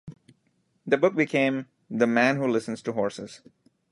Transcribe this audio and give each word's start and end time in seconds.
That 0.87 0.99
book 0.99 1.13
became 1.13 1.67
"The 1.87 2.07
Man 2.07 2.37
Who 2.37 2.47
Listens 2.47 2.81
to 2.81 2.93
Horses". 2.93 3.41